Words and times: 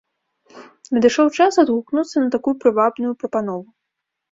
Надышоў 0.97 1.27
час 1.37 1.53
адгукнуцца 1.65 2.15
на 2.25 2.33
такую 2.39 2.55
прывабную 2.65 3.11
прапанову. 3.23 3.65